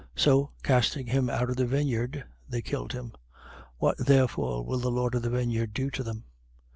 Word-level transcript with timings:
20:15. 0.15 0.23
So 0.23 0.51
casting 0.63 1.05
him 1.05 1.29
out 1.29 1.51
of 1.51 1.57
the 1.57 1.67
vineyard, 1.67 2.23
they 2.49 2.63
killed 2.63 2.93
him. 2.93 3.13
What 3.77 3.99
therefore 3.99 4.65
will 4.65 4.79
the 4.79 4.89
lord 4.89 5.13
of 5.13 5.21
the 5.21 5.29
vineyard 5.29 5.75
do 5.75 5.91
to 5.91 6.01
them? 6.01 6.23